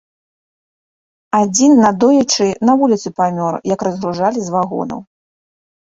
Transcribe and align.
Адзін 1.41 1.71
надоечы 1.85 2.47
на 2.69 2.73
вуліцы 2.79 3.07
памёр, 3.21 3.53
як 3.73 3.79
разгружалі 3.89 4.39
з 4.47 4.55
вагонаў. 4.57 4.99